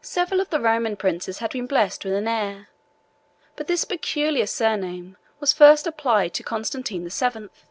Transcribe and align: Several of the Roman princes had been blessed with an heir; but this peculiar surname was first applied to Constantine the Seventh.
Several 0.00 0.40
of 0.40 0.48
the 0.48 0.58
Roman 0.58 0.96
princes 0.96 1.40
had 1.40 1.50
been 1.50 1.66
blessed 1.66 2.06
with 2.06 2.14
an 2.14 2.26
heir; 2.26 2.70
but 3.54 3.66
this 3.66 3.84
peculiar 3.84 4.46
surname 4.46 5.18
was 5.40 5.52
first 5.52 5.86
applied 5.86 6.32
to 6.32 6.42
Constantine 6.42 7.04
the 7.04 7.10
Seventh. 7.10 7.66